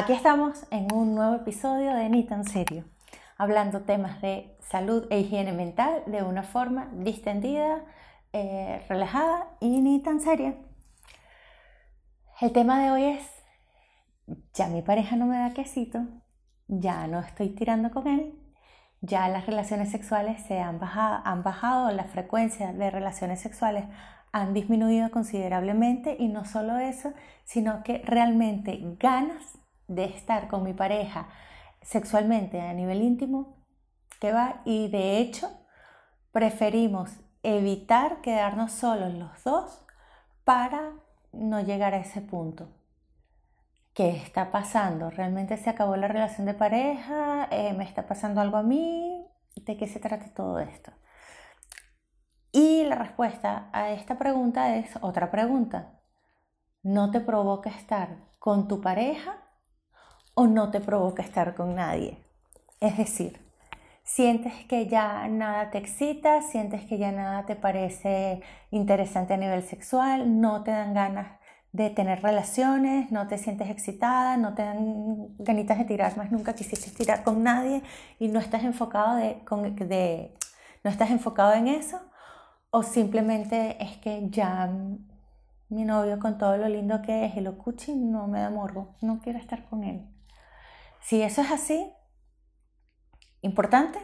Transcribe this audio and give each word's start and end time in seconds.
Aquí 0.00 0.12
estamos 0.12 0.64
en 0.70 0.92
un 0.94 1.16
nuevo 1.16 1.34
episodio 1.34 1.92
de 1.92 2.08
Ni 2.08 2.22
tan 2.22 2.44
serio, 2.44 2.84
hablando 3.36 3.80
temas 3.80 4.22
de 4.22 4.56
salud 4.60 5.08
e 5.10 5.18
higiene 5.18 5.52
mental 5.52 6.04
de 6.06 6.22
una 6.22 6.44
forma 6.44 6.88
distendida, 6.92 7.84
eh, 8.32 8.86
relajada 8.88 9.48
y 9.58 9.80
ni 9.80 10.00
tan 10.00 10.20
seria. 10.20 10.54
El 12.40 12.52
tema 12.52 12.80
de 12.80 12.92
hoy 12.92 13.04
es, 13.06 13.28
ya 14.54 14.68
mi 14.68 14.82
pareja 14.82 15.16
no 15.16 15.26
me 15.26 15.36
da 15.36 15.52
quesito, 15.52 16.04
ya 16.68 17.08
no 17.08 17.18
estoy 17.18 17.48
tirando 17.48 17.90
con 17.90 18.06
él, 18.06 18.38
ya 19.00 19.28
las 19.28 19.46
relaciones 19.46 19.90
sexuales 19.90 20.40
se 20.46 20.60
han 20.60 20.78
bajado, 20.78 21.22
han 21.24 21.42
bajado 21.42 21.90
la 21.90 22.04
frecuencia 22.04 22.72
de 22.72 22.88
relaciones 22.92 23.40
sexuales 23.40 23.86
han 24.30 24.54
disminuido 24.54 25.10
considerablemente 25.10 26.14
y 26.20 26.28
no 26.28 26.44
solo 26.44 26.78
eso, 26.78 27.14
sino 27.42 27.82
que 27.82 27.98
realmente 28.04 28.78
ganas 29.00 29.58
de 29.88 30.04
estar 30.04 30.48
con 30.48 30.62
mi 30.62 30.74
pareja 30.74 31.28
sexualmente 31.82 32.60
a 32.60 32.72
nivel 32.72 33.02
íntimo 33.02 33.56
que 34.20 34.32
va 34.32 34.60
y 34.64 34.88
de 34.88 35.18
hecho 35.18 35.50
preferimos 36.32 37.10
evitar 37.42 38.20
quedarnos 38.20 38.72
solos 38.72 39.14
los 39.14 39.42
dos 39.44 39.84
para 40.44 40.92
no 41.32 41.60
llegar 41.60 41.94
a 41.94 41.98
ese 41.98 42.20
punto. 42.20 42.68
¿Qué 43.94 44.10
está 44.10 44.52
pasando? 44.52 45.10
¿Realmente 45.10 45.56
se 45.56 45.70
acabó 45.70 45.96
la 45.96 46.08
relación 46.08 46.46
de 46.46 46.54
pareja? 46.54 47.48
Eh, 47.50 47.72
¿Me 47.72 47.84
está 47.84 48.06
pasando 48.06 48.40
algo 48.40 48.56
a 48.56 48.62
mí? 48.62 49.26
¿De 49.56 49.76
qué 49.76 49.88
se 49.88 49.98
trata 49.98 50.32
todo 50.34 50.60
esto? 50.60 50.92
Y 52.52 52.84
la 52.84 52.94
respuesta 52.94 53.68
a 53.72 53.90
esta 53.90 54.16
pregunta 54.18 54.76
es 54.76 54.90
otra 55.00 55.30
pregunta. 55.30 56.00
¿No 56.82 57.10
te 57.10 57.20
provoca 57.20 57.70
estar 57.70 58.18
con 58.38 58.68
tu 58.68 58.80
pareja 58.80 59.47
o 60.38 60.46
no 60.46 60.70
te 60.70 60.78
provoca 60.78 61.20
estar 61.20 61.56
con 61.56 61.74
nadie? 61.74 62.16
Es 62.78 62.96
decir, 62.96 63.40
sientes 64.04 64.52
que 64.68 64.86
ya 64.86 65.26
nada 65.26 65.72
te 65.72 65.78
excita, 65.78 66.42
sientes 66.42 66.84
que 66.84 66.96
ya 66.96 67.10
nada 67.10 67.44
te 67.44 67.56
parece 67.56 68.40
interesante 68.70 69.34
a 69.34 69.36
nivel 69.36 69.64
sexual, 69.64 70.40
no 70.40 70.62
te 70.62 70.70
dan 70.70 70.94
ganas 70.94 71.26
de 71.72 71.90
tener 71.90 72.22
relaciones, 72.22 73.10
no 73.10 73.26
te 73.26 73.36
sientes 73.36 73.68
excitada, 73.68 74.36
no 74.36 74.54
te 74.54 74.62
dan 74.62 75.34
ganitas 75.38 75.76
de 75.76 75.86
tirar 75.86 76.16
más, 76.16 76.30
nunca 76.30 76.54
quisiste 76.54 76.92
tirar 76.92 77.24
con 77.24 77.42
nadie 77.42 77.82
y 78.20 78.28
no 78.28 78.38
estás 78.38 78.62
enfocado, 78.62 79.16
de, 79.16 79.42
de, 79.86 80.38
no 80.84 80.90
estás 80.90 81.10
enfocado 81.10 81.54
en 81.54 81.66
eso 81.66 82.00
o 82.70 82.84
simplemente 82.84 83.76
es 83.82 83.96
que 83.96 84.28
ya 84.30 84.72
mi 85.68 85.84
novio 85.84 86.20
con 86.20 86.38
todo 86.38 86.56
lo 86.58 86.68
lindo 86.68 87.02
que 87.02 87.24
es 87.24 87.36
y 87.36 87.40
lo 87.40 87.58
cuchi 87.58 87.92
no 87.96 88.28
me 88.28 88.38
da 88.38 88.50
morbo, 88.50 88.94
no 89.00 89.18
quiero 89.18 89.40
estar 89.40 89.64
con 89.64 89.82
él. 89.82 90.06
Si 91.00 91.22
eso 91.22 91.42
es 91.42 91.50
así, 91.50 91.92
importante, 93.40 93.98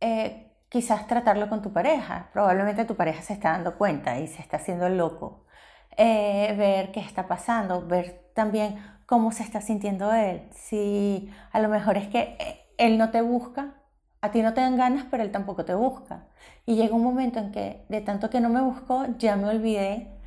eh, 0.00 0.56
quizás 0.68 1.06
tratarlo 1.06 1.48
con 1.48 1.62
tu 1.62 1.72
pareja. 1.72 2.30
Probablemente 2.32 2.84
tu 2.84 2.96
pareja 2.96 3.22
se 3.22 3.32
está 3.32 3.52
dando 3.52 3.76
cuenta 3.78 4.18
y 4.18 4.26
se 4.26 4.42
está 4.42 4.58
haciendo 4.58 4.88
loco. 4.88 5.46
Eh, 5.96 6.54
ver 6.56 6.92
qué 6.92 7.00
está 7.00 7.26
pasando, 7.26 7.86
ver 7.86 8.30
también 8.34 8.78
cómo 9.06 9.32
se 9.32 9.42
está 9.42 9.60
sintiendo 9.60 10.12
él. 10.12 10.48
Si 10.52 11.32
a 11.52 11.60
lo 11.60 11.68
mejor 11.68 11.96
es 11.96 12.08
que 12.08 12.36
eh, 12.38 12.66
él 12.78 12.98
no 12.98 13.10
te 13.10 13.22
busca 13.22 13.78
a 14.20 14.30
ti 14.32 14.42
no 14.42 14.52
te 14.54 14.60
dan 14.60 14.76
ganas, 14.76 15.06
pero 15.10 15.22
él 15.22 15.30
tampoco 15.30 15.64
te 15.64 15.74
busca. 15.74 16.26
Y 16.66 16.76
llega 16.76 16.94
un 16.94 17.04
momento 17.04 17.38
en 17.38 17.52
que 17.52 17.84
de 17.88 18.00
tanto 18.00 18.30
que 18.30 18.40
no 18.40 18.48
me 18.48 18.60
buscó, 18.60 19.06
ya 19.18 19.36
me 19.36 19.48
olvidé 19.48 20.17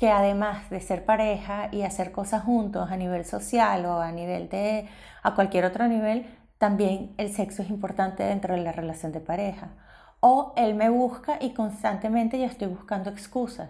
que 0.00 0.10
además 0.10 0.70
de 0.70 0.80
ser 0.80 1.04
pareja 1.04 1.68
y 1.72 1.82
hacer 1.82 2.10
cosas 2.10 2.42
juntos 2.42 2.90
a 2.90 2.96
nivel 2.96 3.26
social 3.26 3.84
o 3.84 4.00
a 4.00 4.10
nivel 4.12 4.48
de 4.48 4.88
a 5.22 5.34
cualquier 5.34 5.66
otro 5.66 5.88
nivel, 5.88 6.24
también 6.56 7.14
el 7.18 7.30
sexo 7.30 7.60
es 7.60 7.68
importante 7.68 8.22
dentro 8.22 8.54
de 8.54 8.62
la 8.62 8.72
relación 8.72 9.12
de 9.12 9.20
pareja. 9.20 9.74
O 10.20 10.54
él 10.56 10.74
me 10.74 10.88
busca 10.88 11.36
y 11.38 11.52
constantemente 11.52 12.38
yo 12.38 12.46
estoy 12.46 12.68
buscando 12.68 13.10
excusas. 13.10 13.68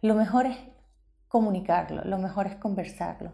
Lo 0.00 0.14
mejor 0.14 0.46
es 0.46 0.56
comunicarlo, 1.26 2.04
lo 2.04 2.18
mejor 2.18 2.46
es 2.46 2.54
conversarlo 2.54 3.32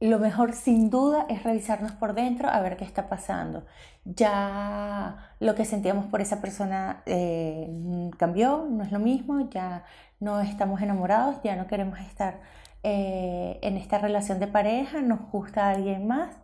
lo 0.00 0.18
mejor 0.18 0.52
sin 0.52 0.90
duda 0.90 1.26
es 1.28 1.42
revisarnos 1.42 1.92
por 1.92 2.14
dentro 2.14 2.48
a 2.48 2.60
ver 2.60 2.76
qué 2.76 2.84
está 2.84 3.08
pasando. 3.08 3.64
Ya 4.04 5.34
lo 5.40 5.54
que 5.54 5.64
sentíamos 5.64 6.06
por 6.06 6.20
esa 6.20 6.40
persona 6.40 7.02
eh, 7.06 8.10
cambió, 8.18 8.66
no 8.70 8.84
es 8.84 8.92
lo 8.92 8.98
mismo, 8.98 9.48
ya 9.50 9.84
no 10.20 10.40
estamos 10.40 10.82
enamorados, 10.82 11.36
ya 11.42 11.56
no 11.56 11.66
queremos 11.66 11.98
estar 12.00 12.40
eh, 12.82 13.58
en 13.62 13.76
esta 13.76 13.98
relación 13.98 14.38
de 14.38 14.46
pareja, 14.46 15.00
nos 15.00 15.20
gusta 15.30 15.70
alguien 15.70 16.06
más 16.06 16.36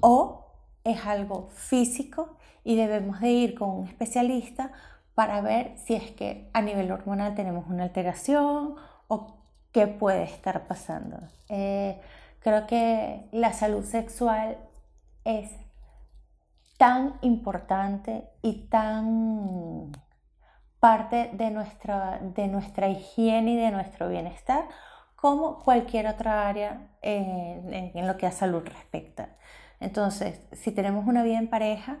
o 0.00 0.46
es 0.84 1.06
algo 1.06 1.48
físico 1.54 2.36
y 2.64 2.76
debemos 2.76 3.20
de 3.20 3.30
ir 3.30 3.54
con 3.54 3.70
un 3.70 3.86
especialista 3.86 4.72
para 5.14 5.40
ver 5.40 5.74
si 5.76 5.94
es 5.94 6.10
que 6.10 6.48
a 6.52 6.62
nivel 6.62 6.90
hormonal 6.90 7.34
tenemos 7.34 7.66
una 7.68 7.84
alteración 7.84 8.74
o 9.08 9.36
qué 9.72 9.86
puede 9.86 10.24
estar 10.24 10.66
pasando. 10.66 11.18
Eh, 11.48 12.00
Creo 12.42 12.66
que 12.66 13.28
la 13.32 13.52
salud 13.52 13.84
sexual 13.84 14.58
es 15.24 15.50
tan 16.76 17.14
importante 17.20 18.28
y 18.42 18.66
tan 18.68 19.92
parte 20.80 21.30
de 21.34 21.52
nuestra, 21.52 22.18
de 22.20 22.48
nuestra 22.48 22.88
higiene 22.88 23.52
y 23.52 23.56
de 23.56 23.70
nuestro 23.70 24.08
bienestar 24.08 24.64
como 25.14 25.62
cualquier 25.62 26.08
otra 26.08 26.48
área 26.48 26.88
en, 27.00 27.72
en 27.72 28.06
lo 28.08 28.16
que 28.16 28.26
a 28.26 28.32
salud 28.32 28.64
respecta. 28.64 29.36
Entonces, 29.78 30.40
si 30.50 30.72
tenemos 30.72 31.06
una 31.06 31.22
vida 31.22 31.38
en 31.38 31.48
pareja, 31.48 31.98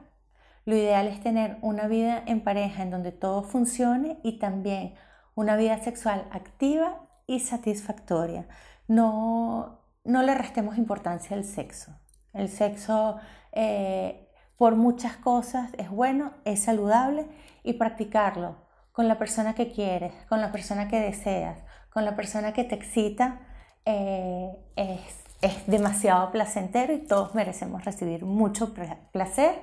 lo 0.64 0.74
ideal 0.74 1.06
es 1.06 1.20
tener 1.20 1.58
una 1.62 1.86
vida 1.86 2.22
en 2.26 2.40
pareja 2.40 2.82
en 2.82 2.90
donde 2.90 3.12
todo 3.12 3.44
funcione 3.44 4.18
y 4.24 4.38
también 4.40 4.94
una 5.36 5.56
vida 5.56 5.78
sexual 5.78 6.26
activa 6.32 7.06
y 7.28 7.38
satisfactoria. 7.38 8.48
No, 8.88 9.81
no 10.04 10.22
le 10.22 10.34
restemos 10.34 10.78
importancia 10.78 11.36
al 11.36 11.44
sexo. 11.44 11.92
El 12.32 12.48
sexo 12.48 13.18
eh, 13.52 14.28
por 14.56 14.76
muchas 14.76 15.16
cosas 15.16 15.70
es 15.78 15.90
bueno, 15.90 16.32
es 16.44 16.62
saludable 16.62 17.26
y 17.62 17.74
practicarlo 17.74 18.56
con 18.92 19.08
la 19.08 19.18
persona 19.18 19.54
que 19.54 19.72
quieres, 19.72 20.12
con 20.28 20.40
la 20.40 20.52
persona 20.52 20.88
que 20.88 21.00
deseas, 21.00 21.58
con 21.90 22.04
la 22.04 22.16
persona 22.16 22.52
que 22.52 22.64
te 22.64 22.74
excita, 22.74 23.40
eh, 23.84 24.50
es, 24.76 25.00
es 25.40 25.66
demasiado 25.66 26.30
placentero 26.30 26.92
y 26.92 26.98
todos 26.98 27.34
merecemos 27.34 27.84
recibir 27.84 28.24
mucho 28.24 28.74
placer 29.12 29.60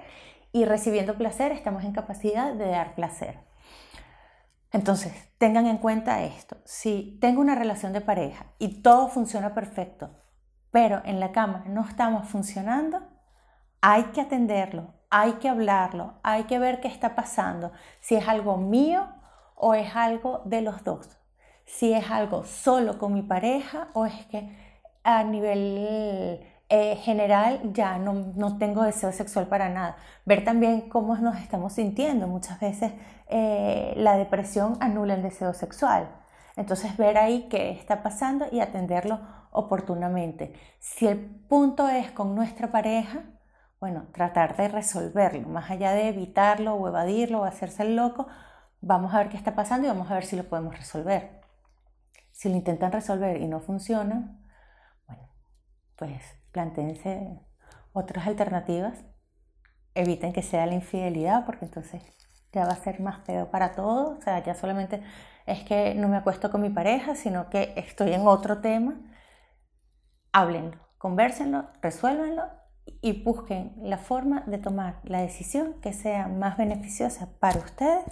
y 0.51 0.65
recibiendo 0.65 1.15
placer 1.15 1.51
estamos 1.51 1.83
en 1.83 1.93
capacidad 1.93 2.53
de 2.53 2.67
dar 2.67 2.95
placer. 2.95 3.39
Entonces, 4.71 5.13
tengan 5.37 5.65
en 5.65 5.77
cuenta 5.77 6.23
esto. 6.23 6.57
Si 6.65 7.17
tengo 7.21 7.41
una 7.41 7.55
relación 7.55 7.93
de 7.93 8.01
pareja 8.01 8.45
y 8.59 8.81
todo 8.81 9.07
funciona 9.07 9.53
perfecto, 9.55 10.11
pero 10.71 11.01
en 11.05 11.19
la 11.19 11.31
cama 11.31 11.63
no 11.67 11.85
estamos 11.85 12.27
funcionando, 12.27 13.01
hay 13.81 14.03
que 14.05 14.21
atenderlo, 14.21 14.93
hay 15.09 15.33
que 15.33 15.49
hablarlo, 15.49 16.13
hay 16.23 16.43
que 16.43 16.59
ver 16.59 16.81
qué 16.81 16.87
está 16.87 17.15
pasando, 17.15 17.71
si 17.99 18.15
es 18.15 18.27
algo 18.27 18.57
mío 18.57 19.07
o 19.55 19.73
es 19.73 19.95
algo 19.95 20.41
de 20.45 20.61
los 20.61 20.83
dos, 20.83 21.17
si 21.65 21.93
es 21.93 22.09
algo 22.11 22.43
solo 22.43 22.97
con 22.97 23.13
mi 23.13 23.21
pareja 23.21 23.89
o 23.93 24.05
es 24.05 24.25
que 24.27 24.55
a 25.03 25.23
nivel 25.23 26.45
eh, 26.71 26.95
general 26.97 27.73
ya 27.73 27.97
no, 27.97 28.13
no, 28.35 28.57
tengo 28.59 28.83
deseo 28.83 29.11
sexual 29.11 29.47
para 29.47 29.69
nada. 29.69 29.97
Ver 30.25 30.43
también 30.43 30.87
cómo 30.89 31.15
nos 31.17 31.37
estamos 31.37 31.73
sintiendo. 31.73 32.27
Muchas 32.27 32.59
veces 32.59 32.91
eh, 33.27 33.93
la 33.97 34.17
depresión 34.17 34.77
anula 34.79 35.15
el 35.15 35.23
deseo 35.23 35.53
sexual. 35.53 36.09
Entonces 36.55 36.95
ver 36.97 37.17
ahí 37.17 37.47
qué 37.49 37.71
está 37.71 38.03
pasando 38.03 38.45
y 38.51 38.59
atenderlo 38.59 39.19
oportunamente. 39.51 40.53
Si 40.79 41.07
el 41.07 41.19
punto 41.19 41.89
es 41.89 42.11
con 42.11 42.35
nuestra 42.35 42.71
pareja, 42.71 43.23
bueno, 43.79 44.07
tratar 44.13 44.57
de 44.57 44.67
resolverlo, 44.67 45.47
más 45.47 45.71
allá 45.71 45.93
de 45.93 46.09
evitarlo 46.09 46.75
o 46.75 46.87
evadirlo 46.87 47.41
o 47.41 47.45
hacerse 47.45 47.83
el 47.83 47.95
loco, 47.95 48.27
vamos 48.81 49.13
a 49.13 49.19
ver 49.19 49.29
qué 49.29 49.37
está 49.37 49.55
pasando 49.55 49.87
y 49.87 49.89
vamos 49.89 50.11
a 50.11 50.15
ver 50.15 50.25
si 50.25 50.35
lo 50.35 50.43
podemos 50.43 50.77
resolver. 50.77 51.41
Si 52.31 52.49
lo 52.49 52.55
intentan 52.55 52.91
resolver 52.91 53.41
y 53.41 53.47
no 53.47 53.59
funciona, 53.59 54.37
bueno, 55.07 55.29
pues 55.95 56.21
planteense 56.51 57.39
otras 57.93 58.27
alternativas. 58.27 59.05
Eviten 59.95 60.33
que 60.33 60.43
sea 60.43 60.65
la 60.65 60.75
infidelidad, 60.75 61.45
porque 61.45 61.65
entonces 61.65 62.01
ya 62.51 62.65
va 62.65 62.71
a 62.71 62.75
ser 62.75 62.99
más 63.01 63.19
peor 63.21 63.49
para 63.49 63.73
todos. 63.73 64.17
O 64.17 64.21
sea, 64.21 64.43
ya 64.43 64.55
solamente 64.55 65.01
es 65.45 65.63
que 65.63 65.95
no 65.95 66.07
me 66.07 66.17
acuesto 66.17 66.51
con 66.51 66.61
mi 66.61 66.69
pareja, 66.69 67.15
sino 67.15 67.49
que 67.49 67.73
estoy 67.75 68.13
en 68.13 68.27
otro 68.27 68.59
tema. 68.59 68.95
Háblenlo, 70.31 70.77
conversenlo, 70.97 71.67
resuélvenlo 71.81 72.43
y 73.01 73.23
busquen 73.23 73.73
la 73.81 73.97
forma 73.97 74.43
de 74.47 74.57
tomar 74.57 74.99
la 75.03 75.21
decisión 75.21 75.75
que 75.81 75.93
sea 75.93 76.27
más 76.27 76.57
beneficiosa 76.57 77.29
para 77.39 77.59
ustedes 77.59 78.03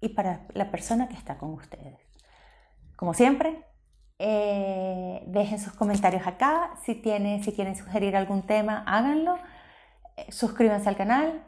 y 0.00 0.10
para 0.10 0.46
la 0.54 0.70
persona 0.70 1.08
que 1.08 1.16
está 1.16 1.38
con 1.38 1.50
ustedes. 1.52 1.98
Como 2.96 3.14
siempre, 3.14 3.64
Eh, 4.24 5.24
dejen 5.26 5.58
sus 5.58 5.72
comentarios 5.72 6.24
acá. 6.28 6.74
Si, 6.84 6.94
tienen, 6.94 7.42
si 7.42 7.50
quieren 7.52 7.74
sugerir 7.74 8.14
algún 8.14 8.42
tema, 8.42 8.84
háganlo. 8.86 9.36
Eh, 10.16 10.30
suscríbanse 10.30 10.88
al 10.88 10.96
canal. 10.96 11.42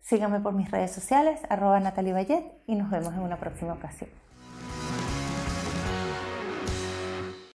Síganme 0.00 0.38
por 0.38 0.52
mis 0.52 0.70
redes 0.70 0.92
sociales, 0.92 1.40
arroba 1.48 1.80
Natalie 1.80 2.12
Bayet, 2.12 2.44
y 2.68 2.76
nos 2.76 2.88
vemos 2.88 3.14
en 3.14 3.20
una 3.20 3.36
próxima 3.36 3.72
ocasión. 3.72 4.10